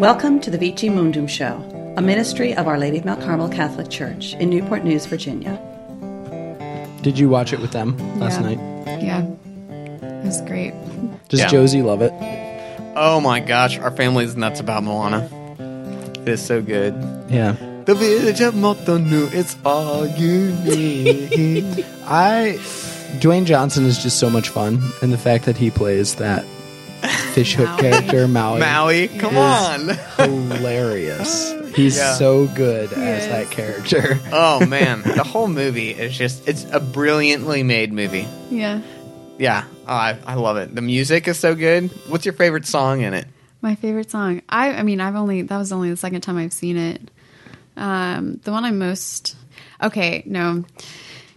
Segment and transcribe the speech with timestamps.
[0.00, 3.90] Welcome to the Vici Mundum Show, a ministry of Our Lady of Mount Carmel Catholic
[3.90, 5.58] Church in Newport News, Virginia.
[7.02, 8.54] Did you watch it with them last Yeah.
[8.54, 8.58] night?
[9.02, 9.22] Yeah.
[9.22, 10.72] It was great.
[11.28, 11.48] Does Yeah.
[11.48, 12.12] Josie love it?
[12.96, 15.28] Oh my gosh, our family's nuts about Moana.
[16.26, 16.94] It's so good.
[17.28, 17.56] Yeah.
[17.84, 21.84] The village of Motunui, it's all you need.
[22.06, 22.58] I
[23.18, 26.44] Dwayne Johnson is just so much fun, and the fact that he plays that
[27.30, 27.80] fish hook Maui.
[27.80, 29.88] character Maui, Maui, come on.
[30.16, 31.52] hilarious.
[31.74, 32.14] He's Yeah.
[32.14, 33.28] so good as is.
[33.28, 34.18] that character.
[34.32, 38.26] Oh man, the whole movie is just, it's a brilliantly made movie.
[38.50, 38.80] Yeah.
[39.38, 40.74] Yeah, oh, I, I love it.
[40.74, 41.90] The music is so good.
[42.08, 43.26] What's your favorite song in it?
[43.62, 44.42] My favorite song.
[44.48, 47.10] I I mean, I've only that was only the second time I've seen it.
[47.76, 49.36] Um the one I'm most
[49.82, 50.64] Okay, no.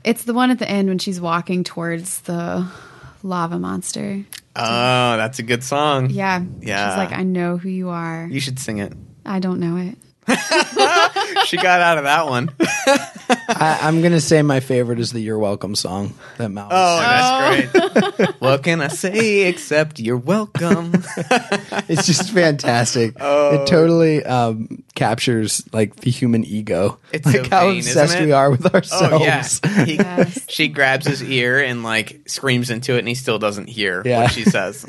[0.04, 2.68] It's the one at the end when she's walking towards the
[3.24, 4.26] lava monster.
[4.56, 6.10] Oh, that's a good song.
[6.10, 6.44] Yeah.
[6.62, 6.90] Yeah.
[6.90, 8.28] She's like, I know who you are.
[8.30, 8.94] You should sing it.
[9.26, 9.98] I don't know it.
[11.48, 12.50] She got out of that one.
[13.50, 16.68] I, I'm gonna say my favorite is the "You're Welcome" song that Maui.
[16.72, 17.72] Oh, sings.
[17.74, 18.30] that's great.
[18.42, 20.92] what can I say except you're welcome?
[21.88, 23.16] it's just fantastic.
[23.20, 23.62] Oh.
[23.62, 28.20] It totally um, captures like the human ego, It's like so how vain, isn't obsessed
[28.22, 28.26] it?
[28.26, 29.14] we are with ourselves.
[29.64, 29.86] Oh yeah.
[29.86, 30.46] He, Yes.
[30.50, 34.24] She grabs his ear and like screams into it, and he still doesn't hear Yeah.
[34.24, 34.86] what she says.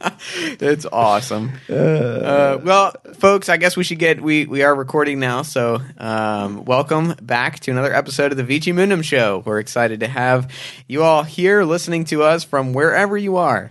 [0.34, 1.52] it's awesome.
[1.68, 6.64] Uh, well, folks, I guess we should get we we are recording now, so um,
[6.64, 9.42] welcome back to another episode of the Vici Mundum Show.
[9.44, 10.50] We're excited to have
[10.86, 13.70] you all here listening to us from wherever you are.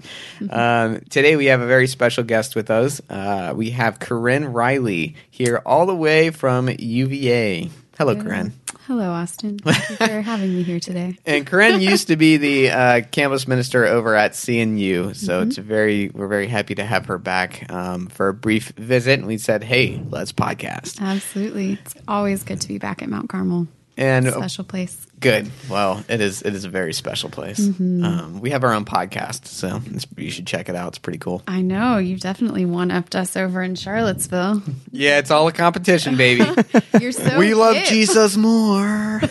[0.49, 3.01] Um, today we have a very special guest with us.
[3.09, 7.71] Uh, we have Corinne Riley here, all the way from UVA.
[7.99, 8.53] Hello, Corinne.
[8.87, 9.59] Hello, Austin.
[9.63, 11.17] Thank you for having me here today.
[11.25, 16.07] And Corinne used to be the uh, campus minister over at CNU, so it's very
[16.07, 19.19] we're very happy to have her back um, for a brief visit.
[19.19, 21.73] And we said, "Hey, let's podcast." Absolutely.
[21.73, 23.67] It's always good to be back at Mount Carmel.
[24.01, 25.05] And Special place.
[25.19, 25.51] good.
[25.69, 27.59] Well, it is it is a very special place.
[27.59, 30.87] Um, we have our own podcast, so it's, you should check it out.
[30.87, 31.41] It's pretty cool.
[31.49, 34.63] I know you've definitely one upped us over in Charlottesville.
[34.91, 36.43] Yeah, it's all a competition, baby.
[36.99, 37.75] You're so we love.
[37.85, 39.21] Jesus more.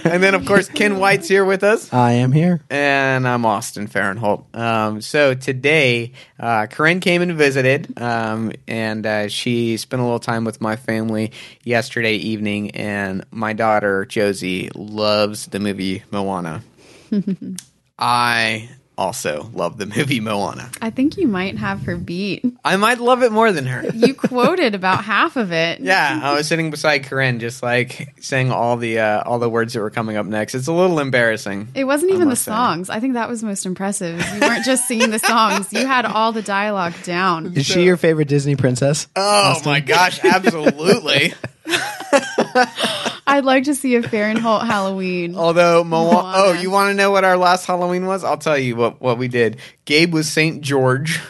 [0.04, 1.92] and then, of course, Ken White's here with us.
[1.92, 2.60] I am here.
[2.70, 4.54] and I'm Austin Fahrenholt.
[4.56, 10.18] Um, so today, uh, Corinne came and visited, um, and uh, she spent a little
[10.20, 11.32] time with my family
[11.64, 12.70] yesterday evening.
[12.72, 16.62] And my daughter Josie loves the movie Moana.
[17.98, 20.70] I also love the movie Moana.
[20.82, 22.44] I think you might have her beat.
[22.64, 23.82] I might love it more than her.
[24.00, 25.80] You quoted about half of it.
[25.90, 29.72] Yeah, I was sitting beside Corinne, just like saying all the uh, all the words
[29.72, 30.54] that were coming up next.
[30.54, 31.68] It's a little embarrassing.
[31.74, 32.50] It wasn't even the must say.
[32.52, 32.90] songs.
[32.90, 34.18] I think that was most impressive.
[34.34, 35.72] You weren't just singing the songs.
[35.72, 37.54] You had all the dialogue down.
[37.56, 39.08] Is she your favorite Disney princess?
[39.16, 41.34] Oh my gosh, absolutely.
[43.30, 45.36] I'd like to see a Fahrenholt Halloween.
[45.36, 46.32] Although Moana, Moana.
[46.36, 48.24] oh, you want to know what our last Halloween was?
[48.24, 49.58] I'll tell you what what we did.
[49.84, 51.20] Gabe was Saint George,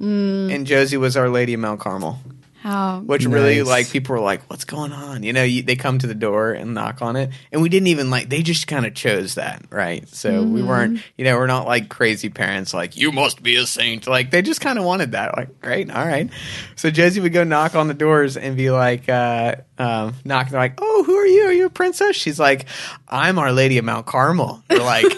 [0.00, 2.18] and Josie was Our Lady of Mount Carmel.
[2.64, 5.98] How Which really like people were like, "What's going on?" You know, you, they come
[5.98, 8.30] to the door and knock on it, and we didn't even like.
[8.30, 10.08] They just kind of chose that, right?
[10.08, 13.66] So we weren't, you know, we're not like crazy parents, like you must be a
[13.66, 14.06] saint.
[14.06, 15.36] Like they just kind of wanted that.
[15.36, 16.30] Like, great, all right.
[16.74, 20.50] So Josie would go knock on the doors and be like, uh, um, knock.
[20.50, 21.42] They're like, "Oh, who are you?
[21.46, 22.66] Are you a princess?" She's like,
[23.08, 25.06] "I'm Our Lady of Mount Carmel." They're like.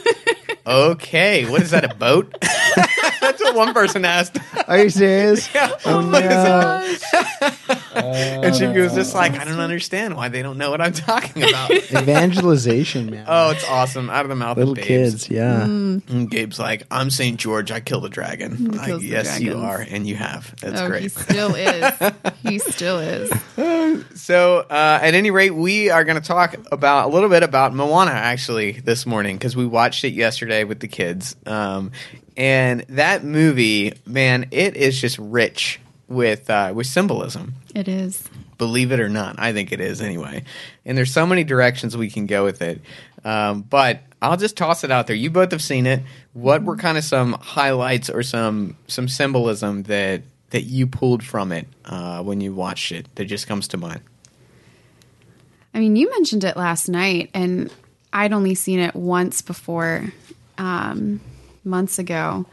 [0.68, 1.84] Okay, what is that?
[1.84, 2.34] A boat?
[3.20, 4.36] That's what one person asked.
[4.66, 5.48] Are you serious?
[5.84, 6.82] Oh no!
[7.94, 11.44] And she was just like, I don't understand why they don't know what I'm talking
[11.44, 11.70] about.
[11.70, 13.24] Evangelization, man.
[13.28, 14.10] oh, it's awesome.
[14.10, 14.88] Out of the mouth Little of babes.
[14.88, 15.62] kids, yeah.
[15.64, 17.38] And Gabe's like, I'm St.
[17.38, 17.70] George.
[17.70, 18.72] I killed a dragon.
[18.72, 20.54] Like, the yes, you are, and you have.
[20.60, 21.12] That's oh, he great.
[21.12, 22.12] still is.
[22.42, 23.30] He still is.
[24.20, 27.74] So, uh, at any rate, we are going to talk about a little bit about
[27.74, 31.36] Moana actually this morning because we watched it yesterday with the kids.
[31.46, 31.92] Um,
[32.36, 37.54] and that movie, man, it is just rich with uh, with symbolism.
[37.74, 38.22] It is.
[38.58, 39.36] believe it or not.
[39.38, 40.44] I think it is anyway.
[40.84, 42.80] And there's so many directions we can go with it.
[43.24, 45.16] Um, but I'll just toss it out there.
[45.16, 46.02] You both have seen it.
[46.32, 51.50] What were kind of some highlights or some some symbolism that that you pulled from
[51.52, 54.00] it uh, when you watched it that just comes to mind?
[55.76, 57.70] I mean, you mentioned it last night, and
[58.10, 60.06] I'd only seen it once before,
[60.56, 61.20] um,
[61.64, 62.46] months ago.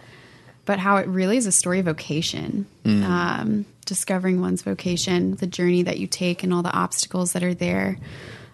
[0.65, 5.83] But how it really is a story of vocation, um, discovering one's vocation, the journey
[5.83, 7.97] that you take, and all the obstacles that are there,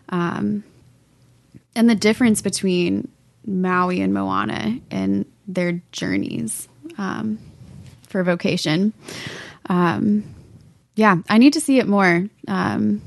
[0.09, 0.63] um,
[1.75, 3.07] and the difference between
[3.45, 6.67] Maui and Moana and their journeys.
[6.97, 7.39] Um,
[8.09, 8.93] for vocation.
[9.67, 10.23] Um,
[10.95, 12.27] yeah, I need to see it more.
[12.47, 13.01] Um,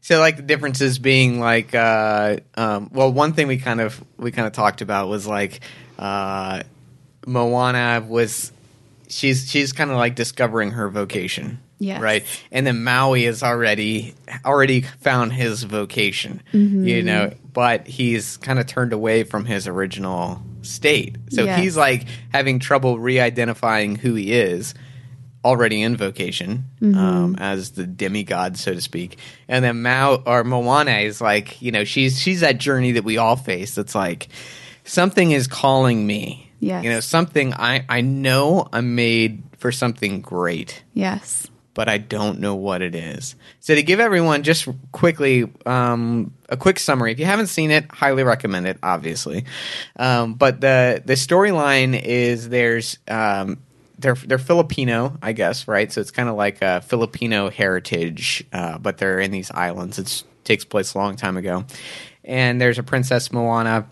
[0.00, 4.30] So like the differences being like, uh, um, well, one thing we kind of we
[4.30, 5.60] kind of talked about was like
[5.98, 6.62] uh,
[7.26, 8.52] Moana was
[9.08, 11.60] she's she's kind of like discovering her vocation.
[11.78, 12.00] Yes.
[12.00, 12.24] Right.
[12.52, 16.42] And then Maui has already already found his vocation.
[16.52, 16.84] Mm-hmm.
[16.86, 21.16] You know, but he's kind of turned away from his original state.
[21.30, 21.60] So Yes.
[21.60, 24.72] he's like having trouble re-identifying who he is
[25.44, 26.98] already in vocation Mm-hmm.
[26.98, 29.18] um, as the demigod, so to speak.
[29.48, 33.16] And then Mao or Moana is like, you know, she's she's that journey that we
[33.18, 33.74] all face.
[33.74, 34.28] That's like
[34.84, 36.50] something is calling me.
[36.60, 36.84] Yes.
[36.84, 41.46] You know, something I I know I'm made for something great yes.
[41.72, 43.34] but I don't know what it is.
[43.60, 47.86] So to give everyone just quickly um, a quick summary, if you haven't seen it,
[47.90, 48.78] highly recommend it.
[48.82, 49.44] Obviously,
[49.96, 53.58] um, but the the storyline is there's um,
[53.98, 55.90] they're they're Filipino, I guess, right?
[55.92, 59.98] So it's kind of like a Filipino heritage, uh, but they're in these islands.
[59.98, 61.64] It takes place a long time ago,
[62.24, 63.86] and there's a princess Moana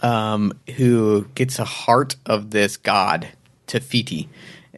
[0.00, 3.28] um, who gets a heart of this god
[3.66, 4.28] Te Fiti,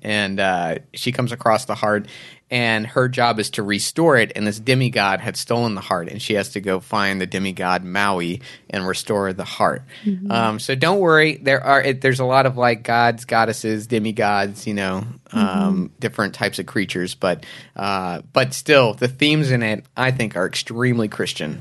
[0.02, 2.06] and uh, she comes across the heart,
[2.50, 4.32] and her job is to restore it.
[4.34, 7.84] And this demigod had stolen the heart, and she has to go find the demigod
[7.84, 8.40] Maui
[8.70, 9.82] and restore the heart.
[10.30, 14.66] Um, so don't worry, there are it, there's a lot of like gods, goddesses, demigods,
[14.66, 17.44] you know, um, different types of creatures, but
[17.76, 21.60] uh, but still, the themes in it I think are extremely Christian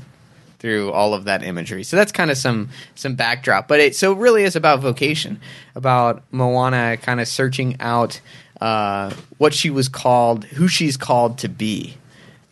[0.58, 1.84] through all of that imagery.
[1.84, 3.68] So that's kind of some some backdrop.
[3.68, 5.40] But it so it really is about vocation,
[5.74, 8.20] about Moana kind of searching out
[8.60, 11.96] uh, what she was called, who she's called to be.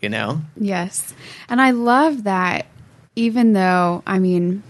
[0.01, 1.15] You know, Yes.
[1.49, 2.67] And I love that
[3.17, 4.63] even though, I mean,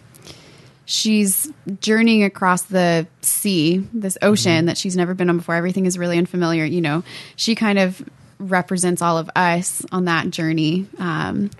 [0.87, 5.99] she's journeying across the sea, this ocean that she's never been on before, everything is
[5.99, 7.03] really unfamiliar, you know,
[7.35, 8.09] she kind of
[8.39, 10.87] represents all of us on that journey.
[10.99, 11.51] Um,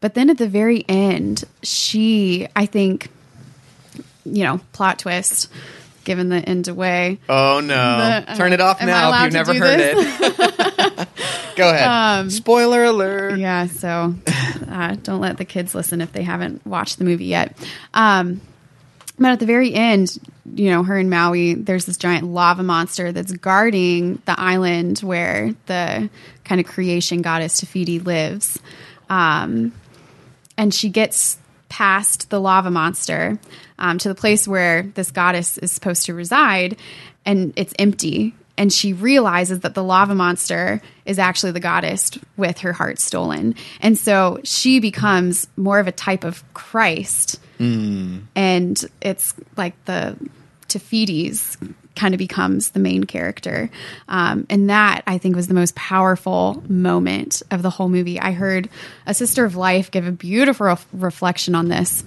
[0.00, 3.10] but then at the very end, she, I think,
[4.24, 5.50] you know, plot twist,
[6.04, 7.18] given the end away.
[7.28, 11.08] oh no, The- uh, turn it off now if you've never heard it.
[11.56, 12.32] Go ahead.
[12.32, 13.38] Spoiler alert.
[13.38, 14.14] Yeah, so
[14.68, 17.56] uh, don't let the kids listen if they haven't watched the movie yet.
[17.92, 18.40] Um,
[19.18, 20.16] but at the very end,
[20.54, 25.54] you know, her and Maui, there's this giant lava monster that's guarding the island where
[25.66, 26.08] the
[26.44, 28.58] kind of creation goddess Te Fiti lives.
[29.10, 29.72] Um,
[30.56, 31.36] and she gets
[31.70, 33.38] past the lava monster
[33.78, 36.76] um, to the place where this goddess is supposed to reside,
[37.24, 38.34] and it's empty.
[38.58, 43.54] And she realizes that the lava monster is actually the goddess with her heart stolen.
[43.80, 47.40] And so she becomes more of a type of Christ.
[48.36, 50.18] And it's like the
[50.68, 51.56] Te Fiti's
[51.96, 53.70] kind of becomes the main character.
[54.08, 58.20] Um, and that I think was the most powerful moment of the whole movie.
[58.20, 58.68] I heard
[59.06, 62.04] a sister of life give a beautiful ref- reflection on this.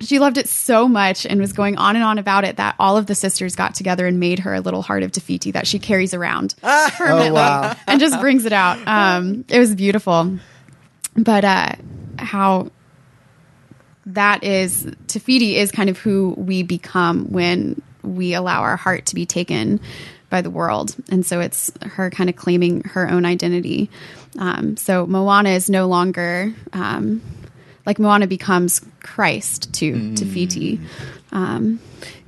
[0.00, 2.96] She loved it so much and was going on and on about it that all
[2.96, 5.66] of the sisters got together and made her a little heart of Te Fiti that
[5.68, 7.76] she carries around permanently wow.
[7.86, 8.78] and just brings it out.
[8.86, 10.36] Um, it was beautiful.
[11.16, 11.72] But uh,
[12.18, 12.72] how
[14.06, 19.06] that is Te Fiti is kind of who we become when we allow our heart
[19.06, 19.80] to be taken
[20.30, 23.90] by the world, and so it's her kind of claiming her own identity.
[24.38, 27.22] Um, so Moana is no longer um,
[27.86, 30.80] like Moana becomes Christ to Te Fiti.
[31.32, 31.80] Um,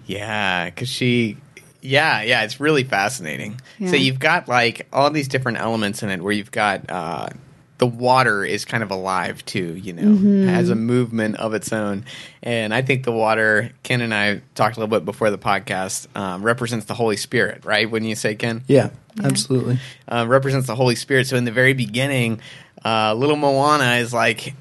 [0.07, 1.37] Yeah, because she,
[1.81, 3.61] yeah, yeah, it's really fascinating.
[3.79, 3.91] Yeah.
[3.91, 7.29] So you've got like all these different elements in it where you've got uh,
[7.79, 10.49] the water is kind of alive too, you know, Mm-hmm.
[10.49, 12.05] has a movement of its own.
[12.43, 16.07] And I think the water, Ken and I talked a little bit before the podcast,
[16.17, 17.91] um, represents the Holy Spirit, right?
[17.91, 18.63] Wouldn't you say, Ken?
[18.67, 18.91] Yeah,
[19.23, 19.79] absolutely.
[20.09, 21.27] uh, represents the Holy Spirit.
[21.27, 22.41] So in the very beginning,
[22.85, 24.55] uh, little Moana is like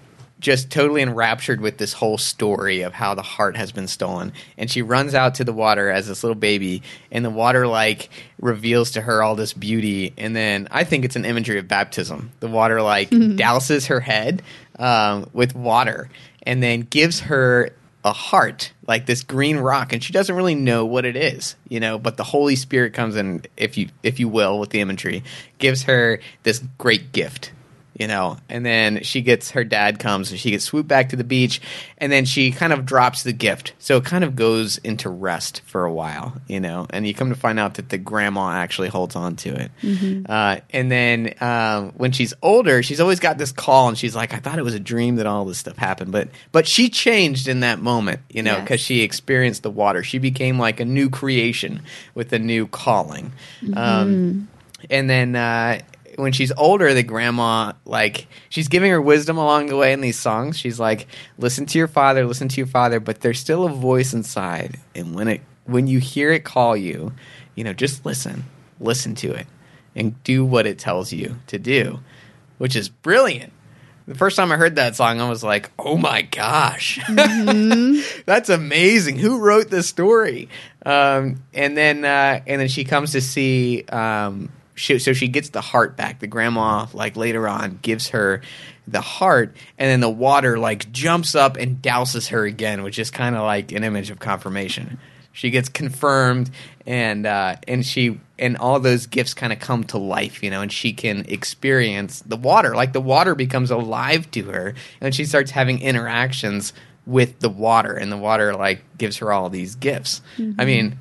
[0.46, 4.70] just totally enraptured with this whole story of how the heart has been stolen, and
[4.70, 8.10] she runs out to the water as this little baby, and the water like
[8.40, 12.32] reveals to her all this beauty, and then I think it's an imagery of baptism.
[12.42, 14.44] The water like douses her head
[14.78, 16.10] um, with water,
[16.44, 17.72] and then gives her
[18.04, 19.94] a heart like this green rock.
[19.94, 23.16] And she doesn't really know what it is you know but the holy spirit comes
[23.16, 25.24] in if you if you will with the imagery
[25.58, 27.52] gives her this great gift
[27.98, 28.38] you know.
[28.50, 31.62] And then she gets her dad comes and she gets swooped back to the beach,
[31.98, 33.74] and then she kind of drops the gift.
[33.80, 36.88] So it kind of goes into rest for a while, you know.
[36.90, 40.26] And you come to find out that the grandma actually holds on to it.
[40.30, 44.34] Uh, and then um, when she's older, she's always got this call, and she's like,
[44.34, 47.48] "I thought it was a dream that all this stuff happened," but but she changed
[47.48, 48.62] in that moment, you know, Yes.
[48.62, 50.04] because she experienced the water.
[50.04, 51.82] She became like a new creation
[52.14, 53.32] with a new calling.
[53.76, 54.48] Um,
[54.90, 55.80] and then uh,
[56.18, 60.18] when she's older, the grandma like she's giving her wisdom along the way in these
[60.20, 60.58] songs.
[60.58, 61.08] She's like,
[61.38, 65.16] "Listen to your father, listen to your father," but there's still a voice inside, and
[65.16, 67.14] when it when you hear it call you,
[67.56, 68.46] you know, just listen,
[68.80, 69.48] listen to it,
[69.96, 72.00] and do what it tells you to do,
[72.58, 73.52] which is brilliant.
[74.08, 77.00] The first time I heard that song, I was like, "Oh my gosh,
[78.26, 79.18] that's amazing!
[79.18, 80.50] Who wrote this story?"
[80.86, 83.84] Um, and then, uh, and then she comes to see.
[83.86, 86.20] Um, she, so she gets the heart back.
[86.20, 88.42] The grandma, like later on, gives her
[88.88, 93.10] the heart, and then the water like jumps up and douses her again, which is
[93.10, 95.00] kind of like an image of confirmation.
[95.32, 96.52] She gets confirmed,
[96.86, 100.62] and uh, and she and all those gifts kind of come to life, you know,
[100.62, 102.76] and she can experience the water.
[102.76, 106.74] Like the water becomes alive to her, and she starts having interactions
[107.06, 110.22] with the water, and the water like gives her all these gifts.
[110.58, 111.00] I mean,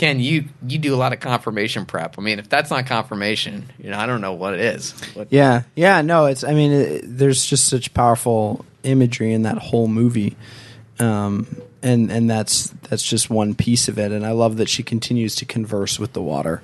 [0.00, 2.18] Ken, you you do a lot of confirmation prep.
[2.18, 4.92] I mean, if that's not confirmation, you know, I don't know what it is.
[5.12, 6.42] What, Yeah, yeah, no, it's.
[6.42, 10.38] I mean, it, there's just such powerful imagery in that whole movie,
[11.00, 14.10] um, and and that's that's just one piece of it.
[14.10, 16.62] And I love that she continues to converse with the water.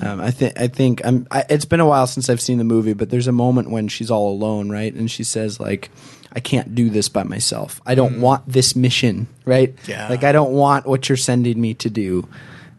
[0.00, 2.64] Um, I think I think I'm, I, it's been a while since I've seen the
[2.64, 4.94] movie, but there's a moment when she's all alone, right?
[4.94, 5.90] And she says like,
[6.32, 7.80] "I can't do this by myself.
[7.84, 9.74] I don't want this mission, right?
[9.88, 10.08] Yeah.
[10.08, 12.28] Like I don't want what you're sending me to do."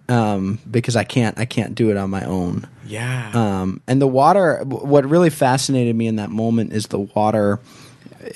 [0.10, 2.68] Um, because I can't, I can't do it on my own.
[2.88, 7.60] yeah, Um, and the water, what really fascinated me in that moment is the water,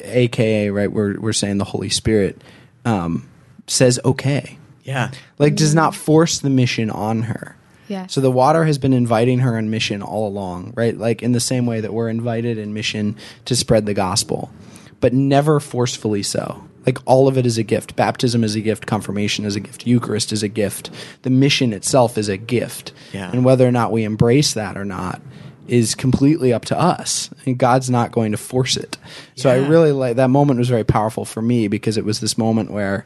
[0.01, 2.39] aka, right, we're, we're saying the Holy Spirit,
[2.85, 3.27] um,
[3.65, 4.59] says okay.
[4.83, 7.55] yeah, Like, does not force the mission on her.
[7.87, 8.05] Yeah.
[8.05, 10.95] So the water has been inviting her on mission all along, right?
[10.95, 14.51] Like, in the same way that we're invited in mission to spread the gospel,
[14.99, 16.63] but never forcefully so.
[16.85, 17.95] Like, all of it is a gift.
[17.95, 18.85] Baptism is a gift.
[18.85, 19.87] Confirmation is a gift.
[19.87, 20.89] Eucharist is a gift.
[21.21, 22.91] The mission itself is a gift.
[23.13, 23.31] Yeah.
[23.31, 25.21] And whether or not we embrace that or not
[25.67, 27.29] is completely up to us.
[27.45, 28.97] And God's not going to force it.
[29.35, 32.37] So I really like that moment was very powerful for me because it was this
[32.37, 33.05] moment where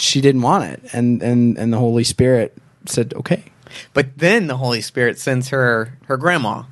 [0.00, 3.44] she didn't want it and and and the Holy Spirit said okay.
[3.94, 6.62] but then the Holy Spirit sends her her grandma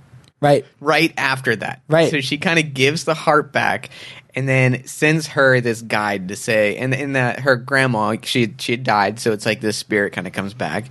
[0.41, 0.65] Right.
[0.81, 1.83] right after that.
[1.89, 2.11] Right.
[2.11, 3.91] So she kind of gives the heart back
[4.37, 8.77] and then sends her this guide to say and in that her grandma she she
[8.77, 10.91] died so it's like this spirit kind of comes back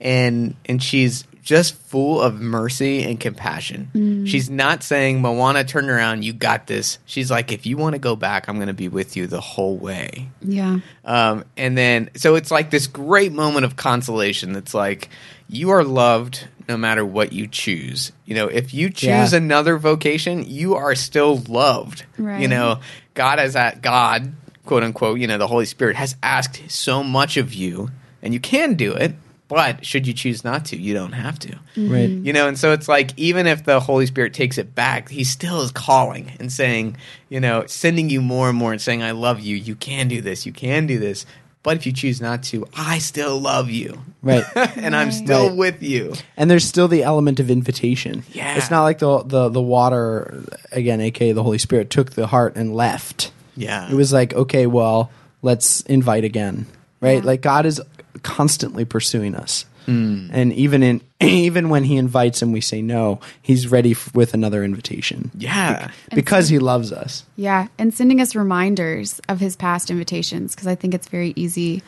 [0.00, 4.26] and and she's just full of mercy and compassion.
[4.26, 6.98] She's not saying, Moana, turn around, you got this.
[7.06, 9.40] She's like, if you want to go back, I'm going to be with you the
[9.40, 10.28] whole way.
[10.42, 10.80] Yeah.
[11.06, 15.08] Um, and then, so it's like this great moment of consolation that's like,
[15.48, 18.12] you are loved no matter what you choose.
[18.26, 19.38] You know, if you choose Yeah.
[19.38, 22.04] another vocation, you are still loved.
[22.18, 22.42] Right.
[22.42, 22.80] You know,
[23.14, 24.34] God is at God,
[24.66, 27.90] quote unquote, you know, the Holy Spirit has asked so much of you,
[28.20, 29.14] and you can do it.
[29.48, 31.48] But should you choose not to, you don't have to.
[31.48, 31.90] Mm-hmm.
[31.90, 32.08] Right.
[32.10, 35.24] You know, and so it's like even if the Holy Spirit takes it back, he
[35.24, 36.98] still is calling and saying,
[37.30, 39.56] you know, sending you more and more and saying, I love you.
[39.56, 40.44] You can do this.
[40.44, 41.24] You can do this.
[41.62, 44.00] But if you choose not to, I still love you.
[44.22, 44.44] Right.
[44.54, 45.56] and I'm still Right.
[45.56, 46.12] with you.
[46.36, 48.24] and there's still the element of invitation.
[48.32, 48.56] Yeah.
[48.56, 52.54] It's not like the the the water again, aka the Holy Spirit, took the heart
[52.56, 53.32] and left.
[53.56, 53.90] Yeah.
[53.90, 55.10] It was like, okay, well,
[55.42, 56.66] let's invite again.
[57.00, 57.18] Right?
[57.20, 57.26] Yeah.
[57.26, 57.80] Like God is
[58.22, 59.64] constantly pursuing us.
[59.86, 60.28] Mm.
[60.32, 64.34] And even in even when he invites and we say no, he's ready f- with
[64.34, 65.30] another invitation.
[65.34, 65.90] Yeah.
[66.14, 67.24] Because he loves us.
[67.36, 71.82] Yeah, and sending us reminders of his past invitations because I think it's very easy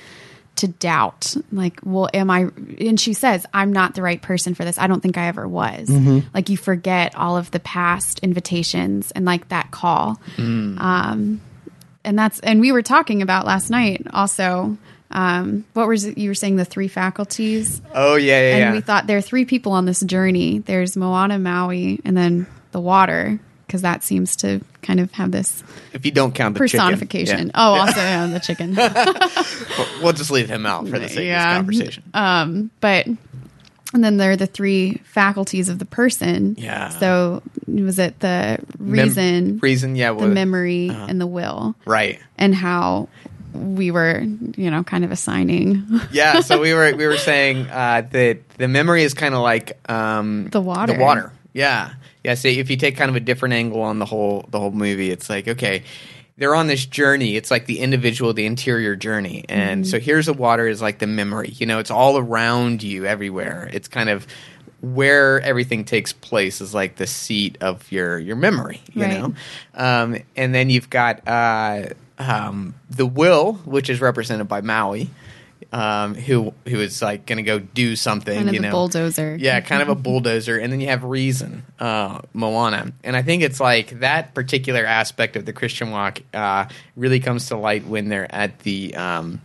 [0.56, 1.36] to doubt.
[1.52, 2.48] Like, well, am I?
[2.80, 4.78] And she says, I'm not the right person for this.
[4.78, 5.88] I don't think I ever was.
[5.88, 6.28] Mm-hmm.
[6.34, 10.20] Like, you forget all of the past invitations and like that call.
[10.36, 10.80] Mm.
[10.80, 11.40] Um,
[12.02, 14.78] and that's, and we were talking about last night also.
[15.10, 16.18] Um, what was it?
[16.18, 18.72] You were saying the three faculties Oh, yeah, yeah, and yeah.
[18.72, 20.60] we thought there are three people on this journey.
[20.60, 25.62] There's Moana, Maui, and then the water, because that seems to kind of have this
[25.92, 26.78] if you don't count the chicken.
[26.80, 27.46] personification.
[27.48, 27.52] Yeah.
[27.56, 28.74] Oh, also yeah, the chicken.
[30.02, 31.58] We'll just leave him out for the sake Yeah.
[31.58, 32.02] of this conversation.
[32.14, 33.06] um, but
[33.92, 36.54] and then there are the three faculties of the person.
[36.56, 36.88] Yeah.
[36.90, 40.12] So was it the Mem- reason, reason, yeah.
[40.12, 41.06] the memory, Uh-huh.
[41.08, 42.20] and the will, right.
[42.38, 43.08] and how
[43.52, 44.20] we were,
[44.56, 48.68] you know, kind of assigning yeah so we were we were saying uh, that the
[48.68, 50.92] memory is kind of like um, The water.
[50.92, 52.34] the water Yeah, yeah.
[52.34, 55.10] See, if you take kind of a different angle on the whole the whole movie,
[55.10, 55.82] it's like okay,
[56.36, 57.36] they're on this journey.
[57.36, 61.06] It's like the individual, the interior journey, and so here's the water is like the
[61.08, 61.48] memory.
[61.56, 63.68] You know, it's all around you, everywhere.
[63.72, 64.26] It's kind of
[64.80, 68.80] where everything takes place is like the seat of your your memory.
[68.94, 69.18] You Right.
[69.18, 69.34] know,
[69.74, 71.88] um, and then you've got uh,
[72.20, 75.10] um, the will, which is represented by Maui.
[75.72, 78.34] Um, who who is like going to go do something?
[78.34, 79.36] Kind of you know, bulldozer.
[79.38, 83.44] yeah, kind of a bulldozer, and then you have reason, uh, Moana, and I think
[83.44, 88.08] it's like that particular aspect of the Christian walk uh, really comes to light when
[88.08, 89.42] they're at the um,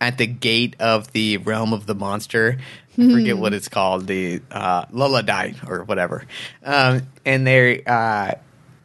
[0.00, 2.58] at the gate of the realm of the monster.
[2.98, 6.24] I forget what it's called, the uh, Lullaby or whatever,
[6.62, 7.82] um, and they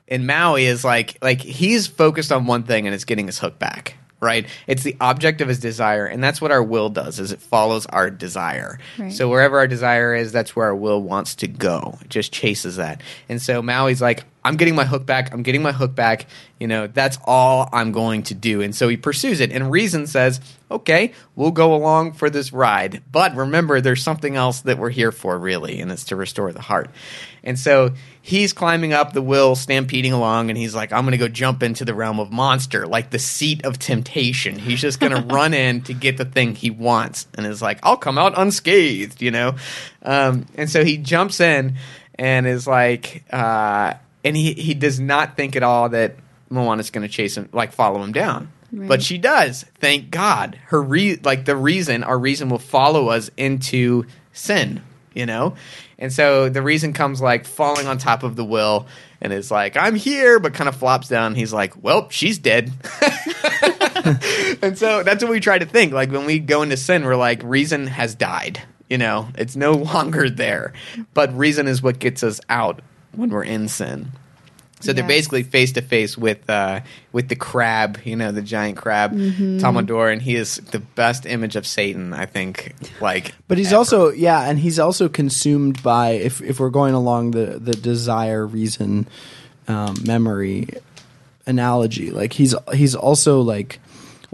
[0.08, 3.60] and Maui is like like he's focused on one thing and it's getting his hook
[3.60, 3.98] back.
[4.22, 7.20] Right, it's the object of his desire, and that's what our will does.
[7.20, 8.80] Is it follows our desire.
[8.98, 9.12] Right.
[9.14, 12.00] So wherever our desire is, that's where our will wants to go.
[12.02, 13.02] It just chases that.
[13.30, 15.34] And so Maui's like, I'm getting my hook back.
[15.34, 16.28] I'm getting my hook back.
[16.60, 18.62] You know, that's all I'm going to do.
[18.62, 19.52] And so he pursues it.
[19.52, 23.02] And Reason says, okay, we'll go along for this ride.
[23.12, 26.62] But remember, there's something else that we're here for, really, and it's to restore the
[26.62, 26.92] heart.
[27.44, 31.18] And so he's climbing up the will, stampeding along, and he's like, I'm going to
[31.18, 34.60] go jump into the realm of monster, like the seat of temptation.
[34.60, 37.28] He's just going to run in to get the thing he wants.
[37.34, 39.56] And is like, I'll come out unscathed, you know?
[40.04, 41.78] Um, and so he jumps in
[42.18, 43.96] and is like, uh,
[44.26, 46.16] and he, he does not think at all that
[46.50, 48.52] Moana's going to chase him, like follow him down.
[48.72, 48.90] Right.
[48.90, 49.64] But she does.
[49.80, 50.60] Thank God.
[50.66, 54.82] Her re- like the reason, our reason will follow us into sin,
[55.14, 55.56] you know?
[56.00, 58.88] And so the reason comes like falling on top of the will
[59.22, 61.36] and is like, I'm here, but kind of flops down.
[61.36, 62.74] He's like, Well, she's dead.
[64.62, 65.94] and so that's what we try to think.
[65.94, 68.62] Like when we go into sin, we're like, reason has died.
[68.90, 70.74] You know, it's no longer there.
[71.14, 72.82] But reason is what gets us out
[73.18, 74.12] when we're in sin.
[74.82, 76.82] So they're basically face to face with uh,
[77.12, 81.56] with the crab, you know, the giant crab, Tamatoa, and he is the best image
[81.56, 82.76] of Satan, I think.
[83.02, 83.78] Like, But he's ever.
[83.78, 88.46] also yeah, and he's also consumed by if if we're going along the the desire,
[88.46, 89.08] reason,
[89.68, 90.68] um, memory
[91.48, 92.12] analogy.
[92.12, 93.80] Like he's he's also like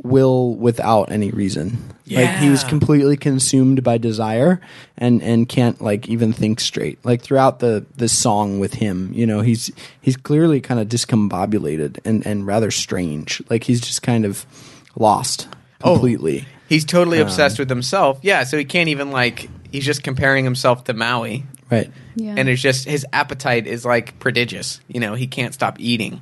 [0.03, 1.77] will without any reason.
[2.10, 2.70] Like he's Yeah.
[2.70, 4.60] completely consumed by desire
[4.98, 7.00] and and can't like even think straight.
[7.05, 12.00] Like throughout the the song with him, you know, he's he's clearly kind of discombobulated
[12.03, 13.42] and and rather strange.
[13.50, 14.46] Like he's just kind of
[14.96, 15.48] lost
[15.83, 15.94] Oh.
[15.94, 16.46] completely.
[16.68, 18.20] he's totally um, obsessed with himself.
[18.22, 21.46] Yeah, so he can't even like he's just comparing himself to Maui.
[21.72, 21.90] Right.
[22.16, 22.35] Yeah.
[22.37, 24.81] And it's just his appetite is like prodigious.
[24.90, 26.20] You know, he can't stop eating.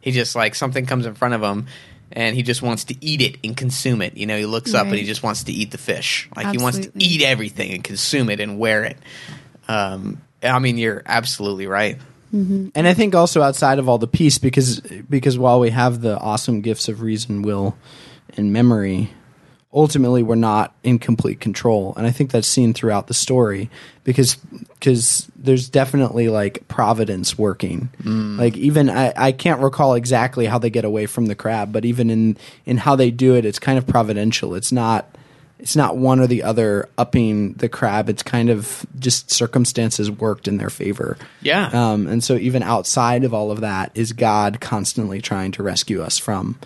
[0.00, 1.66] He just like something comes in front of him
[2.12, 4.16] and he just wants to eat it and consume it.
[4.16, 6.28] You know, he looks up and he just wants to eat the fish.
[6.34, 8.96] Like he wants to eat everything and consume it and wear it.
[9.68, 11.98] Um, I mean, you're absolutely right.
[12.74, 16.18] And I think also outside of all the peace, because because while we have the
[16.18, 17.76] awesome gifts of reason, will,
[18.36, 19.10] and memory,
[19.78, 21.94] ultimately we're not in complete control.
[21.96, 23.70] And I think that's seen throughout the story
[24.02, 27.88] because because there's definitely like providence working.
[28.38, 31.84] Like even I, I can't recall exactly how they get away from the crab, but
[31.84, 32.36] even in
[32.66, 34.56] in how they do it, it's kind of providential.
[34.56, 35.16] It's not
[35.60, 38.08] it's not one or the other upping the crab.
[38.08, 41.16] It's kind of just circumstances worked in their favor.
[41.40, 41.68] Yeah.
[41.72, 46.02] Um, and so even outside of all of that is God constantly trying to rescue
[46.02, 46.58] us from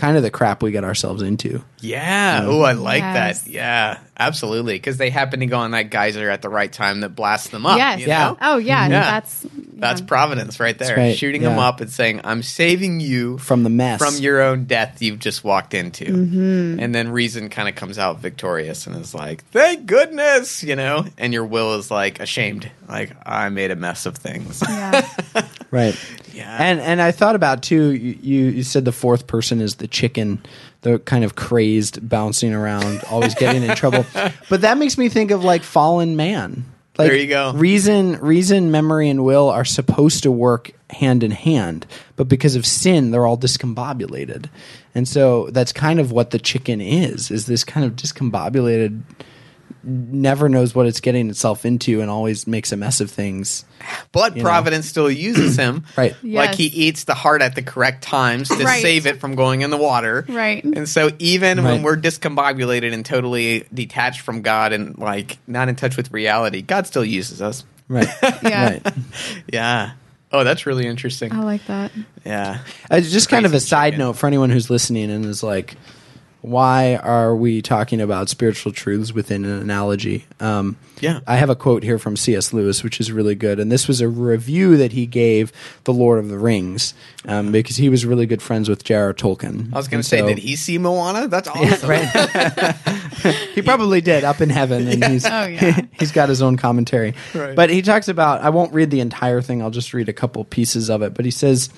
[0.00, 1.62] kind of the crap we get ourselves into.
[1.80, 2.40] Yeah.
[2.44, 3.42] Oh, I like Yes.
[3.42, 3.50] that.
[3.50, 4.74] Yeah, absolutely.
[4.74, 7.66] Because they happen to go on that geyser at the right time that blasts them
[7.66, 7.76] up.
[7.78, 8.00] yes.
[8.00, 8.24] you Yeah.
[8.28, 8.38] know?
[8.40, 8.82] Oh yeah.
[8.88, 9.00] Yeah.
[9.10, 10.96] That's That's providence right there.
[10.96, 13.98] right, Shooting them up and saying, I'm saving you From the mess.
[13.98, 16.04] from your own death you've just walked into.
[16.04, 16.78] Mm-hmm.
[16.80, 21.04] And then reason kind of comes out victorious and is like, thank goodness, you know?
[21.18, 22.70] And your will is like ashamed.
[22.88, 24.62] Like, I made a mess of things.
[24.68, 25.08] Yeah.
[25.72, 25.96] Right.
[26.34, 26.56] Yeah.
[26.58, 27.92] And and I thought about too.
[27.92, 30.42] You, you you said the fourth person is the chicken,
[30.82, 34.04] the kind of crazed, bouncing around, always getting in trouble.
[34.48, 36.64] But that makes me think of like fallen man.
[36.98, 37.52] Like, There you go.
[37.52, 42.66] Reason, reason, memory, and will are supposed to work hand in hand, but because of
[42.66, 44.48] sin, they're all discombobulated.
[44.94, 49.02] And so that's kind of what the chicken is: is this kind of discombobulated,
[49.82, 53.64] never knows what it's getting itself into, and always makes a mess of things.
[54.12, 54.42] but know.
[54.42, 55.84] providence still uses him.
[55.96, 56.14] Right.
[56.22, 58.80] Like he eats the heart at the correct times to Right.
[58.82, 60.24] save it from going in the water.
[60.28, 60.62] Right.
[60.64, 65.76] And so even when we're discombobulated and totally detached from God and like not in
[65.76, 67.64] touch with reality, God still uses us.
[67.88, 68.06] Right.
[68.42, 68.64] Yeah.
[68.70, 68.86] Right.
[69.52, 69.92] Yeah.
[70.32, 71.32] Oh, that's really interesting.
[71.32, 71.90] I like that.
[72.24, 72.58] Yeah.
[72.90, 74.06] Uh, just kind of a side chicken.
[74.06, 75.74] note for anyone who's listening and is like,
[76.42, 80.26] why are we talking about spiritual truths within an analogy?
[80.40, 81.20] Um, Yeah.
[81.26, 82.52] I have a quote here from C.S.
[82.52, 85.52] Lewis, which is really good, and this was a review that he gave
[85.84, 86.94] The Lord of the Rings
[87.26, 89.12] um, because he was really good friends with J.R.R.
[89.14, 89.72] Tolkien.
[89.72, 91.28] I was going to say, so- did he see Moana?
[91.28, 91.88] That's awesome.
[91.90, 92.04] right
[93.54, 95.80] he probably did up in heaven, and he's Oh, yeah.
[95.98, 97.14] he's got his own commentary.
[97.34, 97.54] Right.
[97.54, 98.40] But he talks about.
[98.42, 99.62] I won't read the entire thing.
[99.62, 101.14] I'll just read a couple pieces of it.
[101.14, 101.68] But he says,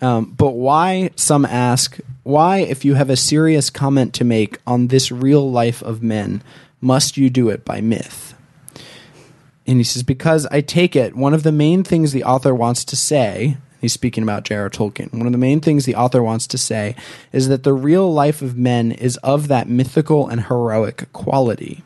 [0.00, 4.88] um, "But why?" Some ask, "Why, if you have a serious comment to make on
[4.88, 6.42] this real life of men,
[6.80, 8.34] must you do it by myth?"
[9.66, 12.84] And he says, "Because I take it one of the main things the author wants
[12.86, 14.70] to say." He's speaking about J.R.R.
[14.70, 15.12] Tolkien.
[15.12, 16.96] One of the main things the author wants to say
[17.32, 21.84] is that the real life of men is of that mythical and heroic quality.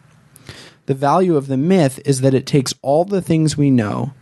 [0.87, 4.13] The value of the myth is that it takes all the things we know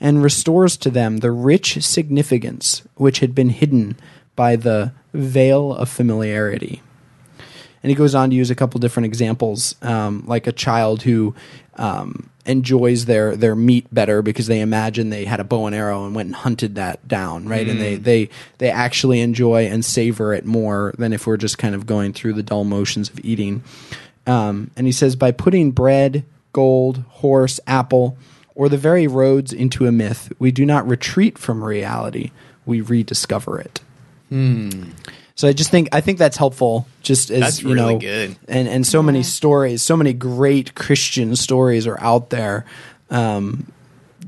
[0.00, 3.96] and restores to them the rich significance which had been hidden
[4.34, 6.82] by the veil of familiarity.
[7.82, 11.34] And he goes on to use a couple different examples, um, like a child who
[11.76, 16.04] um, enjoys their their meat better because they imagine they had a bow and arrow
[16.04, 17.66] and went and hunted that down, right?
[17.66, 21.74] And they they they actually enjoy and savor it more than if we're just kind
[21.74, 23.62] of going through the dull motions of eating.
[24.26, 28.18] Um, and he says by putting bread, gold, horse, apple,
[28.54, 32.30] or the very roads into a myth, we do not retreat from reality;
[32.66, 33.80] we rediscover it.
[34.30, 36.86] So I just think I think that's helpful.
[37.02, 38.36] Just as That's you really know, good.
[38.46, 42.66] and and so many stories, so many great Christian stories are out there.
[43.08, 43.72] Um,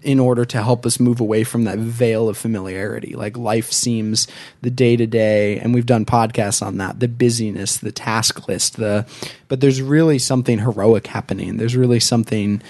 [0.02, 3.14] in order to help us move away from that veil of familiarity.
[3.14, 4.26] Like life seems
[4.60, 8.78] the day to day, and we've done podcasts on that, the busyness, the task list,
[8.78, 9.06] the
[9.48, 11.56] but there's really something heroic happening.
[11.56, 12.62] There's really something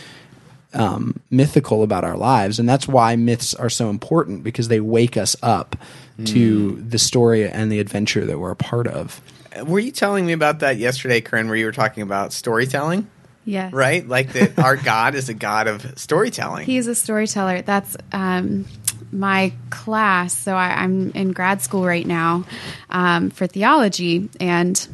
[0.75, 5.17] um, mythical about our lives, and that's why myths are so important because they wake
[5.17, 5.77] us up
[6.25, 9.21] to the story and the adventure that we're a part of.
[9.65, 13.09] Were you telling me about that yesterday, Corinne, where you were talking about storytelling?
[13.45, 13.73] Yes.
[13.73, 14.07] Right?
[14.07, 16.65] Like that our God is a God of storytelling.
[16.65, 17.63] He's a storyteller.
[17.63, 18.67] That's um,
[19.11, 20.37] my class.
[20.37, 22.45] So I, I'm in grad school right now
[22.91, 24.89] um, for theology, and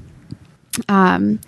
[0.89, 1.41] um,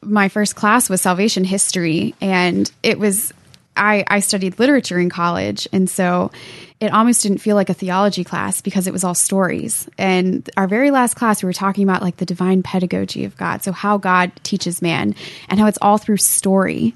[0.00, 3.32] my first class was salvation history, and it was
[3.76, 6.30] I, I studied literature in college, and so
[6.78, 9.88] it almost didn't feel like a theology class because it was all stories.
[9.96, 13.62] And our very last class, we were talking about like the divine pedagogy of God,
[13.62, 15.14] so how God teaches man,
[15.48, 16.94] and how it's all through story.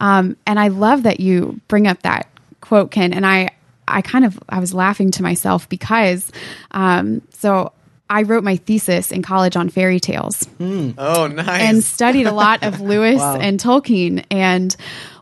[0.00, 2.28] Um, and I love that you bring up that
[2.60, 3.12] quote, Ken.
[3.12, 3.50] And I,
[3.86, 6.30] I kind of I was laughing to myself because,
[6.70, 7.72] um, so.
[8.10, 11.60] I wrote my thesis in college on fairy tales oh, nice.
[11.60, 14.24] and studied a lot of Lewis and Tolkien.
[14.30, 14.74] And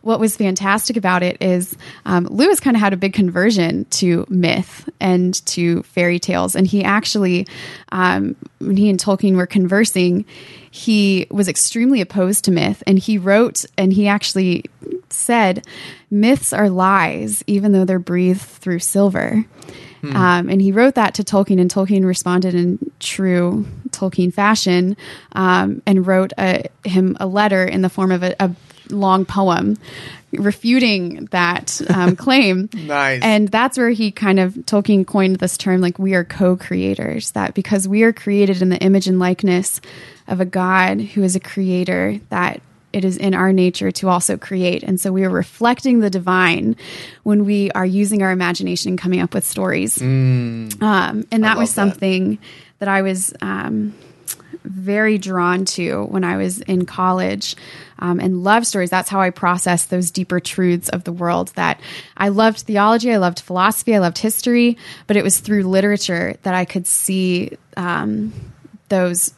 [0.07, 4.25] what was fantastic about it is um, Lewis kind of had a big conversion to
[4.29, 6.55] myth and to fairy tales.
[6.55, 7.45] And he actually,
[7.91, 10.23] um, when he and Tolkien were conversing,
[10.71, 12.81] he was extremely opposed to myth.
[12.87, 14.63] And he wrote, and he actually
[15.09, 15.67] said,
[16.09, 19.43] myths are lies, even though they're breathed through silver.
[20.15, 24.95] Um, and he wrote that to Tolkien, and Tolkien responded in true Tolkien fashion
[25.33, 28.51] um, and wrote a, him a letter in the form of a, a
[28.91, 29.77] long poem
[30.31, 32.69] refuting that um, claim.
[32.73, 33.21] Nice.
[33.23, 37.31] And that's where he kind of, Tolkien coined this term like we are co creators,
[37.31, 39.81] that because we are created in the image and likeness
[40.27, 42.61] of a God who is a creator, that
[42.93, 44.83] it is in our nature to also create.
[44.83, 46.75] And so we are reflecting the divine
[47.23, 50.01] when we are using our imagination and coming up with stories.
[50.01, 51.93] Um, and that was love that.
[51.93, 52.39] something
[52.79, 53.93] that I was um,
[54.63, 57.55] very drawn to when I was in college
[57.99, 58.89] um, and love stories.
[58.89, 61.49] That's how I processed those deeper truths of the world.
[61.55, 61.79] That
[62.15, 66.53] I loved theology, I loved philosophy, I loved history, but it was through literature that
[66.53, 68.33] I could see um,
[68.89, 69.33] those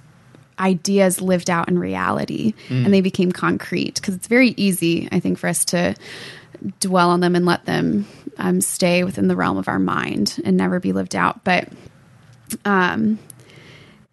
[0.59, 5.37] ideas lived out in reality and they became concrete because it's very easy i think
[5.37, 5.95] for us to
[6.81, 8.05] dwell on them and let them
[8.37, 11.69] um, stay within the realm of our mind and never be lived out but
[12.65, 13.17] um,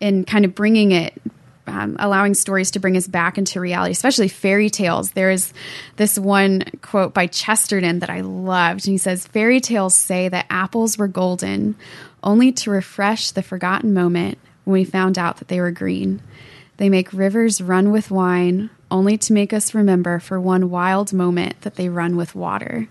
[0.01, 1.21] in kind of bringing it
[1.69, 5.13] um, allowing stories to bring us back into reality especially fairy tales.
[5.13, 5.53] There's
[5.97, 10.47] this one quote by chesterton that i loved and he says fairy tales say that
[10.49, 11.75] apples were golden
[12.23, 16.21] only to refresh the forgotten moment when we found out that they were green.
[16.77, 21.61] They make rivers run with wine only to make us remember for one wild moment
[21.63, 22.89] that they run with water.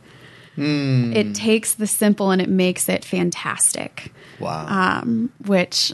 [1.14, 4.12] It takes the simple and it makes it fantastic.
[4.40, 4.68] Wow.
[4.68, 5.94] um, which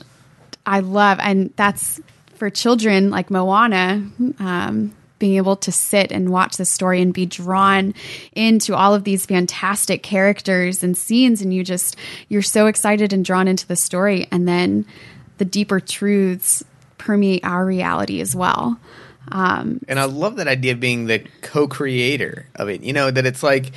[0.65, 1.19] I love.
[1.21, 1.99] And that's
[2.35, 4.07] for children like Moana,
[4.39, 7.93] um, being able to sit and watch the story and be drawn
[8.33, 11.41] into all of these fantastic characters and scenes.
[11.41, 11.95] And you just,
[12.29, 14.27] you're so excited and drawn into the story.
[14.31, 14.85] And then
[15.37, 16.63] the deeper truths
[16.97, 18.79] permeate our reality as well.
[19.31, 22.81] And I love that idea of being the co-creator of it.
[22.81, 23.71] You know that it's like,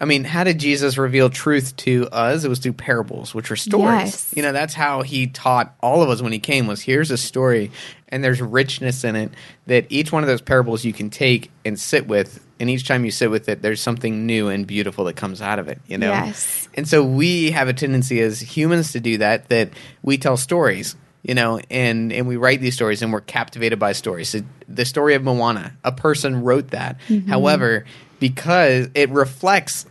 [0.00, 2.44] I mean, how did Jesus reveal truth to us?
[2.44, 4.10] It was through parables, which are stories.
[4.10, 4.34] Yes.
[4.34, 6.66] You know, that's how he taught all of us when he came.
[6.66, 7.70] Was here's a story,
[8.08, 9.32] and there's richness in it
[9.66, 13.04] that each one of those parables you can take and sit with, and each time
[13.04, 15.80] you sit with it, there's something new and beautiful that comes out of it.
[15.86, 16.10] You know.
[16.10, 16.68] Yes.
[16.74, 19.50] And so we have a tendency as humans to do that.
[19.50, 19.70] That
[20.02, 23.92] we tell stories you know, and and we write these stories and we're captivated by
[23.92, 24.30] stories.
[24.30, 26.98] So the story of Moana, a person wrote that.
[27.08, 27.28] Mm-hmm.
[27.28, 27.84] However,
[28.22, 29.84] because it reflects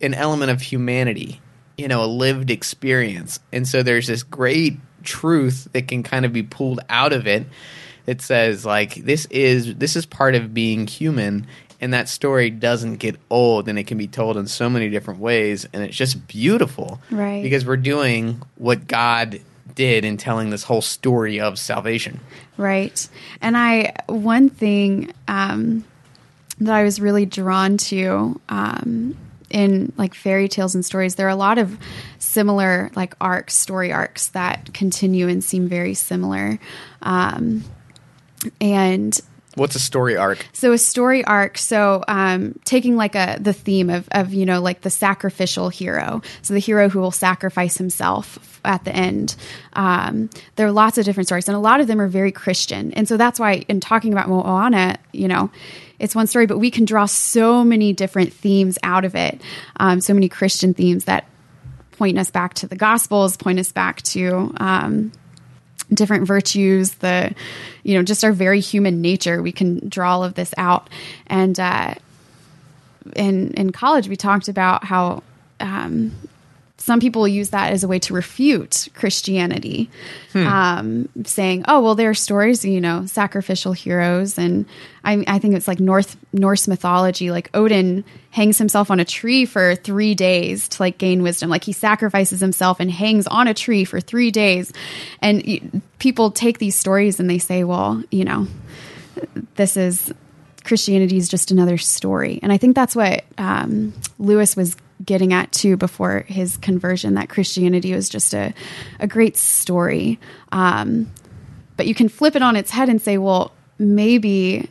[0.00, 1.40] an element of humanity,
[1.76, 6.32] you know, a lived experience, and so there's this great truth that can kind of
[6.32, 7.44] be pulled out of it
[8.06, 11.48] that says like this is this is part of being human
[11.80, 15.18] and that story doesn't get old and it can be told in so many different
[15.18, 17.42] ways and it's just beautiful Right.
[17.42, 19.40] because we're doing what god
[19.74, 22.20] did in telling this whole story of salvation
[22.56, 23.06] Right.
[23.42, 25.84] And I, one thing um,
[26.58, 29.16] that I was really drawn to um,
[29.50, 31.78] in like fairy tales and stories, there are a lot of
[32.18, 36.58] similar like arcs, story arcs that continue and seem very similar.
[37.02, 37.64] Um,
[38.60, 39.18] and
[39.56, 40.46] what's a story arc?
[40.52, 44.60] So a story arc so um, taking like a the theme of, of you know
[44.60, 46.22] like the sacrificial hero.
[46.42, 49.36] So the hero who will sacrifice himself at the end.
[49.74, 52.92] Um, there are lots of different stories and a lot of them are very christian.
[52.92, 55.50] And so that's why in talking about moana you know
[55.98, 59.40] it's one story but we can draw so many different themes out of it.
[59.76, 61.28] Um, so many christian themes that
[61.92, 65.12] point us back to the gospels point us back to um,
[65.92, 67.34] different virtues the
[67.82, 69.42] you know just our very human nature.
[69.42, 70.88] We can draw all of this out.
[71.26, 71.94] And uh
[73.16, 75.22] in in college we talked about how
[75.60, 76.12] um
[76.76, 79.88] some people use that as a way to refute Christianity,
[80.34, 84.66] um, saying, "Oh, well, there are stories, you know, sacrificial heroes," and
[85.04, 87.30] I, I think it's like North Norse mythology.
[87.30, 91.48] Like Odin hangs himself on a tree for three days to like gain wisdom.
[91.48, 94.72] Like he sacrifices himself and hangs on a tree for three days,
[95.22, 95.60] and y-
[96.00, 98.48] people take these stories and they say, "Well, you know,
[99.54, 100.12] this is
[100.64, 102.40] Christianity is just another story.
[102.42, 107.28] And I think that's what um, Lewis was getting at too before his conversion that
[107.28, 108.54] Christianity was just a,
[109.00, 110.18] a great story.
[110.52, 111.10] Um,
[111.76, 114.68] but you can flip it on its head and say, well, maybe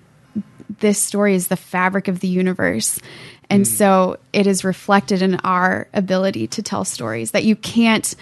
[0.79, 2.99] this story is the fabric of the universe.
[3.49, 8.15] And so it is reflected in our ability to tell stories that you can't,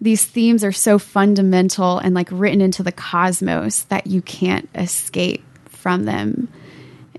[0.00, 5.44] these themes are so fundamental and like written into the cosmos that you can't escape
[5.66, 6.48] from them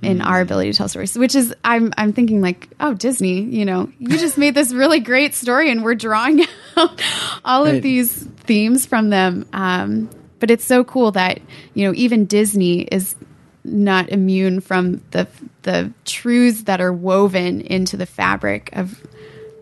[0.05, 3.65] in our ability to tell stories which is i'm i'm thinking like oh disney you
[3.65, 6.45] know you just made this really great story and we're drawing
[6.77, 7.01] out
[7.43, 9.45] all of these themes from them.
[9.53, 11.39] Um but it's so cool that
[11.73, 13.15] you know even disney is
[13.63, 15.27] not immune from the
[15.61, 19.01] the truths that are woven into the fabric of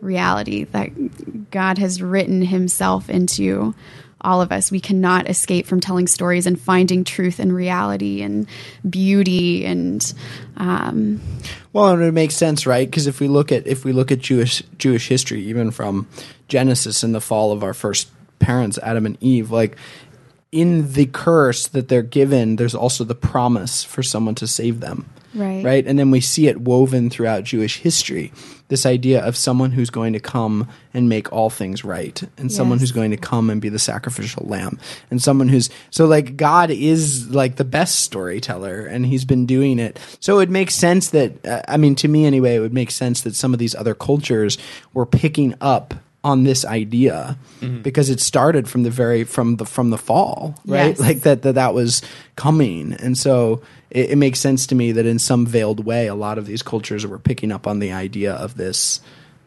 [0.01, 0.89] reality that
[1.51, 3.75] god has written himself into
[4.21, 8.47] all of us we cannot escape from telling stories and finding truth and reality and
[8.89, 10.13] beauty and
[10.57, 11.21] um,
[11.73, 12.87] Well, and it makes sense, right?
[12.87, 16.07] Because if we look at if we look at Jewish Jewish history, even from
[16.47, 19.77] Genesis and the fall of our first parents, Adam and Eve, like
[20.51, 25.09] in the curse that they're given, there's also the promise for someone to save them.
[25.33, 25.63] Right.
[25.63, 25.87] Right.
[25.87, 28.33] And then we see it woven throughout Jewish history.
[28.71, 32.79] This idea of someone who's going to come and make all things right, and someone
[32.79, 34.79] who's going to come and be the sacrificial lamb,
[35.09, 39.77] and someone who's so like God is like the best storyteller, and He's been doing
[39.77, 39.99] it.
[40.21, 43.21] So it makes sense that uh, I mean, to me anyway, it would make sense
[43.23, 44.57] that some of these other cultures
[44.93, 47.35] were picking up on this idea
[47.81, 50.89] because it started from the very from the from the fall, right?
[50.89, 50.99] Yes.
[50.99, 52.01] Like that that that was
[52.35, 56.15] coming, and so it, it makes sense to me that in some veiled way, a
[56.15, 59.01] lot of these cultures were picking up on the idea of this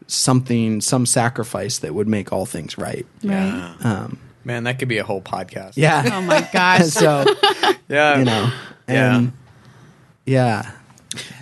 [0.07, 3.05] something, some sacrifice that would make all things right.
[3.23, 6.03] right Um, man that could be a whole podcast yeah.
[6.13, 7.25] oh my gosh so
[7.89, 8.51] yeah you know,
[8.87, 9.25] Yeah.
[10.25, 10.71] yeah,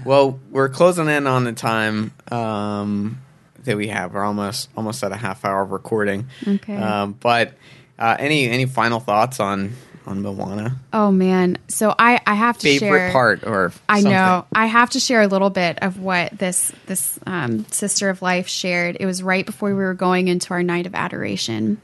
[0.06, 3.20] Well, we're closing in on the time um,
[3.66, 4.14] that we have.
[4.14, 6.28] We're almost almost at a half hour of recording.
[6.48, 6.76] Okay.
[6.76, 7.54] Um, but
[8.00, 9.74] uh, any any final thoughts on
[10.06, 10.76] on Moana?
[10.92, 14.12] oh man so i i have to Favorite share part or I something?
[14.12, 14.46] know.
[14.54, 18.50] I have to share a little bit of what this this um, sister of life
[18.50, 18.98] shared.
[19.00, 21.80] It was right before we were going into our night of adoration,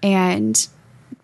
[0.00, 0.68] and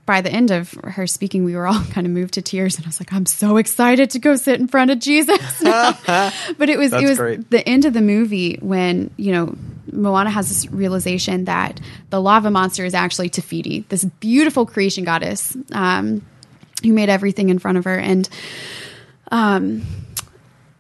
[0.09, 2.87] by the end of her speaking, we were all kind of moved to tears, and
[2.87, 6.79] I was like, "I'm so excited to go sit in front of Jesus." but it
[6.79, 7.51] was That's it was great.
[7.51, 9.55] the end of the movie when you know
[9.93, 15.05] Moana has this realization that the lava monster is actually Te Fiti, this beautiful creation
[15.05, 15.57] goddess.
[15.73, 16.23] Um,
[16.83, 17.99] who made everything in front of her.
[17.99, 18.29] And
[19.31, 19.83] um,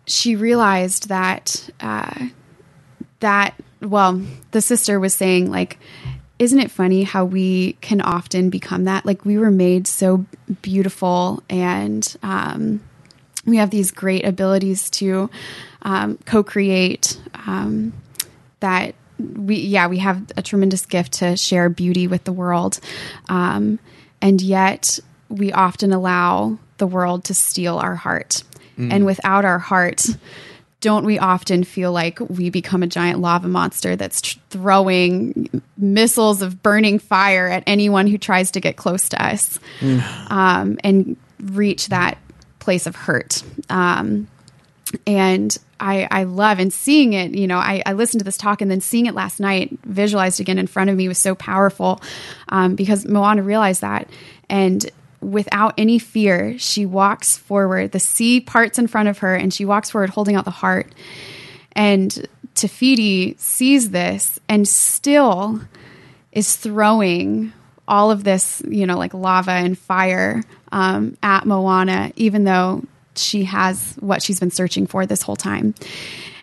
[0.07, 2.29] she realized that uh,
[3.21, 5.79] that well, the sister was saying like,
[6.39, 9.05] isn't it funny how we can often become that?
[9.05, 10.25] Like we were made so
[10.63, 12.81] beautiful and um,
[13.45, 15.31] we have these great abilities to
[15.83, 17.21] um, co-create.
[17.47, 17.93] Um,
[18.61, 22.81] that we yeah we have a tremendous gift to share beauty with the world,
[23.29, 23.79] um,
[24.21, 24.99] and yet
[25.29, 28.43] we often allow the world to steal our heart,
[28.93, 30.07] and without our heart
[30.81, 36.41] don't we often feel like we become a giant lava monster that's tr- throwing missiles
[36.41, 39.59] of burning fire at anyone who tries to get close to us
[40.31, 42.19] um, and reach that
[42.61, 43.43] place of hurt?
[43.71, 44.29] Um,
[45.07, 48.61] and I, I love and seeing it, you know, I, I listened to this talk
[48.61, 52.01] and then seeing it last night, visualized again in front of me was so powerful
[52.49, 54.09] um, because Moana realized that.
[54.49, 54.89] And
[55.21, 57.93] without any fear, she walks forward.
[57.93, 60.93] The sea parts in front of her and she walks forward holding out the heart.
[61.73, 65.61] And Te Fiti sees this and still
[66.33, 67.53] is throwing
[67.87, 72.85] all of this, you know, like lava and fire um, at Moana, even though
[73.17, 75.75] she has what she's been searching for this whole time.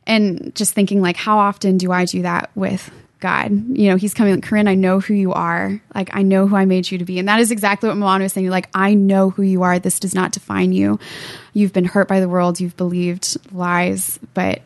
[0.08, 3.52] And just thinking, like, how often do I do that with God?
[3.52, 5.82] You know, He's coming, like, Corinne, I know who you are.
[5.94, 7.20] Like, I know who I made you to be.
[7.20, 8.50] And that is exactly what Moana was saying.
[8.50, 9.80] Like, I know who you are.
[9.80, 11.00] This does not define you.
[11.54, 14.62] You've been hurt by the world, you've believed lies, but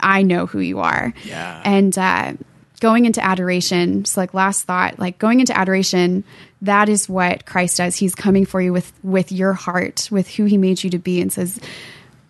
[0.00, 1.12] I know who you are.
[1.24, 1.62] Yeah.
[1.64, 2.34] And uh,
[2.80, 6.24] going into adoration, just like last thought, like going into adoration,
[6.62, 7.96] that is what Christ does.
[7.96, 11.20] He's coming for you with with your heart, with who He made you to be,
[11.20, 11.60] and says,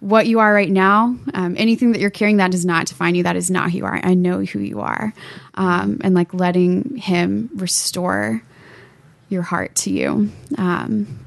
[0.00, 3.22] "What you are right now, um, anything that you're carrying, that does not define you.
[3.24, 4.00] That is not who you are.
[4.02, 5.12] I know who you are."
[5.54, 8.42] Um, and like letting Him restore
[9.28, 10.30] your heart to you.
[10.56, 11.26] Um,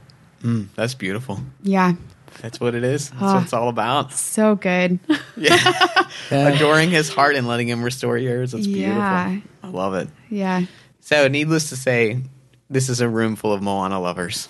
[0.76, 1.40] That's beautiful.
[1.62, 1.94] yeah,
[2.42, 3.10] That's what it is.
[3.12, 4.14] That's what it's all about.
[4.14, 5.00] so good.
[5.38, 6.08] Yeah.
[6.30, 8.52] Adoring his heart and letting him restore yours.
[8.52, 8.94] That's beautiful.
[8.98, 9.40] Yeah.
[9.64, 10.08] I love it.
[10.30, 10.66] yeah.
[11.00, 12.22] So, needless to say,
[12.70, 14.48] this is a room full of Moana lovers.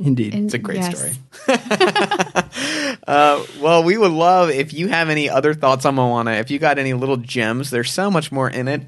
[0.00, 0.34] Indeed.
[0.34, 0.96] And- It's a great yes.
[0.98, 1.14] story.
[3.06, 6.32] uh, well, we would love if you have any other thoughts on Moana.
[6.32, 8.82] If you got any little gems, there's so much more in it.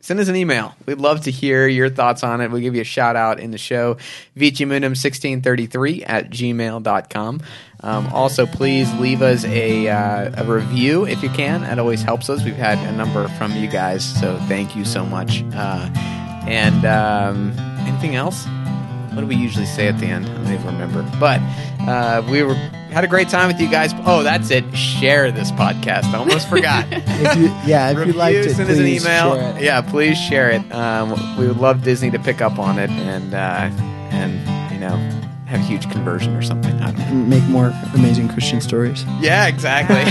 [0.00, 0.74] Send us an email.
[0.84, 2.50] We'd love to hear your thoughts on it.
[2.50, 3.98] We'll give you a shout out in the show.
[4.36, 7.40] Vicimundum1633 at gmail.com.
[7.84, 11.60] Um, also, please leave us a, uh, a review if you can.
[11.62, 12.44] That always helps us.
[12.44, 15.44] We've had a number from you guys, so thank you so much.
[15.54, 15.88] Uh,
[16.48, 17.52] and um,
[17.86, 18.44] anything else?
[19.14, 20.26] What do we usually say at the end?
[20.26, 21.02] I don't even remember.
[21.20, 21.40] But
[21.88, 23.92] uh, we were had a great time with you guys.
[24.04, 24.64] Oh, that's it.
[24.76, 26.04] Share this podcast.
[26.12, 26.86] I almost forgot.
[27.22, 29.34] If you, yeah, if you Review, liked it, send us an please email.
[29.36, 29.62] share it.
[29.62, 30.72] Yeah, please share it.
[30.74, 33.70] Um, we would love Disney to pick up on it and uh,
[34.10, 34.96] and you know
[35.46, 36.74] have a huge conversion or something.
[36.82, 36.90] I.
[37.12, 39.04] Make more amazing Christian stories.
[39.20, 40.02] Yeah, exactly.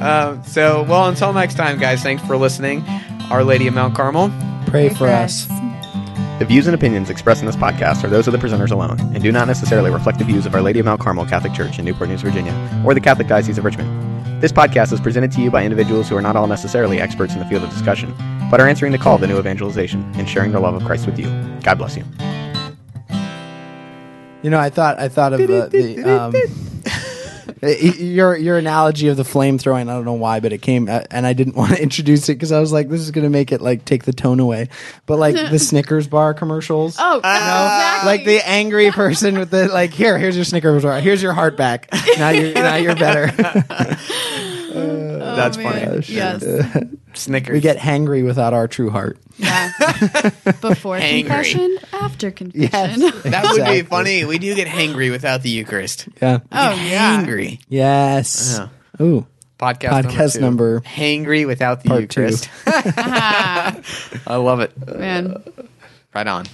[0.00, 2.02] um, so, well, until next time, guys.
[2.02, 2.84] Thanks for listening.
[3.30, 4.30] Our Lady of Mount Carmel.
[4.66, 5.48] Pray for us.
[6.42, 9.22] The views and opinions expressed in this podcast are those of the presenters alone and
[9.22, 11.84] do not necessarily reflect the views of Our Lady of Mount Carmel Catholic Church in
[11.84, 12.52] Newport News, Virginia,
[12.84, 14.42] or the Catholic Diocese of Richmond.
[14.42, 17.38] This podcast is presented to you by individuals who are not all necessarily experts in
[17.38, 18.12] the field of discussion,
[18.50, 21.16] but are answering the call to new evangelization and sharing the love of Christ with
[21.16, 21.26] you.
[21.62, 22.04] God bless you.
[24.42, 26.32] You know, I thought I thought of uh, the um,
[27.62, 29.88] your your analogy of the flame throwing.
[29.88, 32.34] I don't know why, but it came, uh, and I didn't want to introduce it
[32.34, 34.68] because I was like, this is going to make it like take the tone away.
[35.06, 36.96] But like the Snickers bar commercials.
[36.98, 38.06] Oh, exactly.
[38.06, 41.00] Like the angry person with the like, here, here's your Snickers bar.
[41.00, 41.88] Here's your heart back.
[42.18, 43.30] Now you're now you're better.
[44.72, 45.52] That's Oh, man.
[45.52, 45.86] funny.
[45.86, 46.86] Oh, yes.
[47.14, 47.52] Snickers.
[47.54, 49.18] we get hangry without our true heart.
[49.38, 49.70] Yeah.
[50.60, 51.20] Before Hangry.
[51.20, 52.70] confession, after confession.
[52.72, 52.98] Yes.
[53.22, 53.82] That would Exactly.
[53.82, 54.24] be funny.
[54.24, 56.08] We do get hangry without the Eucharist.
[56.20, 56.40] Yeah.
[56.50, 57.22] Oh yeah.
[57.24, 57.60] Hangry.
[57.68, 58.58] Yes.
[58.58, 59.04] Yeah.
[59.06, 59.26] Ooh.
[59.58, 60.88] Podcast, Podcast number, number.
[60.88, 62.22] Hangry without the Part two.
[62.22, 62.48] Eucharist.
[62.66, 64.76] I love it.
[64.98, 65.42] Man.
[66.14, 66.46] Right on.